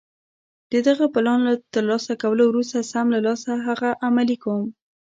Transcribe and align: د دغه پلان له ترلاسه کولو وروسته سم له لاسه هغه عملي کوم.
د 0.71 0.73
دغه 0.87 1.05
پلان 1.13 1.39
له 1.47 1.53
ترلاسه 1.73 2.13
کولو 2.21 2.43
وروسته 2.47 2.87
سم 2.91 3.05
له 3.15 3.19
لاسه 3.27 3.51
هغه 3.67 3.89
عملي 4.05 4.37
کوم. 4.43 4.65